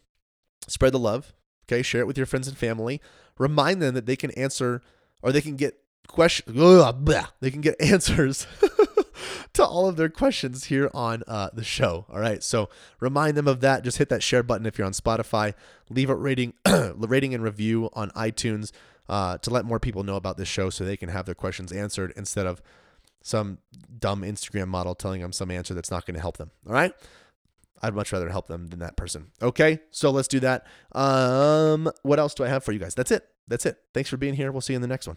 spread 0.67 0.93
the 0.93 0.99
love, 0.99 1.35
Okay, 1.69 1.83
share 1.83 2.01
it 2.01 2.07
with 2.07 2.17
your 2.17 2.27
friends 2.27 2.49
and 2.49 2.57
family. 2.57 3.01
Remind 3.39 3.83
them 3.83 3.95
that 3.95 4.07
they 4.07 4.17
can 4.17 4.31
answer 4.33 4.83
or 5.23 5.33
they 5.33 5.41
can 5.41 5.57
get 5.57 5.79
questions. 6.07 6.57
They 7.41 7.51
can 7.51 7.61
get 7.61 7.77
answers 7.81 8.47
to 9.53 9.65
all 9.65 9.89
of 9.89 9.97
their 9.97 10.09
questions 10.09 10.65
here 10.65 10.91
on 10.95 11.23
uh, 11.27 11.51
the 11.53 11.65
show. 11.65 12.07
All 12.09 12.21
right, 12.21 12.43
so 12.43 12.69
remind 13.01 13.37
them 13.37 13.47
of 13.47 13.61
that. 13.61 13.85
Just 13.85 13.99
hit 13.99 14.09
that 14.09 14.23
share 14.23 14.43
button 14.43 14.67
if 14.67 14.79
you're 14.79 14.87
on 14.87 14.93
Spotify. 14.93 15.55
Leave 15.91 16.11
a 16.11 16.15
rating, 16.15 16.55
rating 16.97 17.35
and 17.35 17.43
review 17.43 17.91
on 17.93 18.11
iTunes 18.11 18.73
uh, 19.09 19.39
to 19.39 19.51
let 19.51 19.65
more 19.65 19.79
people 19.79 20.03
know 20.05 20.17
about 20.17 20.37
this 20.37 20.49
show, 20.49 20.71
so 20.71 20.85
they 20.85 20.97
can 20.97 21.09
have 21.09 21.27
their 21.27 21.35
questions 21.35 21.73
answered 21.73 22.13
instead 22.17 22.47
of 22.47 22.63
some 23.23 23.59
dumb 23.99 24.23
Instagram 24.23 24.69
model 24.69 24.95
telling 24.95 25.21
them 25.21 25.33
some 25.33 25.51
answer 25.51 25.75
that's 25.75 25.91
not 25.91 26.07
going 26.07 26.15
to 26.15 26.21
help 26.21 26.37
them. 26.37 26.51
All 26.67 26.73
right. 26.73 26.93
I'd 27.83 27.95
much 27.95 28.13
rather 28.13 28.29
help 28.29 28.49
them 28.49 28.69
than 28.69 28.81
that 28.81 28.97
person. 28.97 29.33
Okay, 29.41 29.81
so 29.91 30.11
let's 30.11 30.29
do 30.29 30.41
that. 30.41 30.67
Um, 30.93 31.91
what 32.03 32.19
else 32.19 32.35
do 32.35 32.45
I 32.45 32.49
have 32.49 32.65
for 32.65 32.73
you 32.73 32.79
guys? 32.79 32.95
That's 32.95 33.11
it. 33.11 33.25
That's 33.47 33.67
it. 33.67 33.79
Thanks 33.95 34.11
for 34.11 34.17
being 34.17 34.35
here. 34.35 34.53
We'll 34.53 34.61
see 34.61 34.75
you 34.75 34.77
in 34.77 34.83
the 34.83 34.89
next 34.89 35.07
one. 35.07 35.17